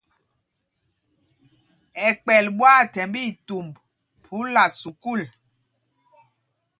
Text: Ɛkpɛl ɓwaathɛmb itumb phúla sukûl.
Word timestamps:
Ɛkpɛl 2.07 2.45
ɓwaathɛmb 2.57 3.13
itumb 3.27 3.73
phúla 4.23 4.63
sukûl. 4.79 5.21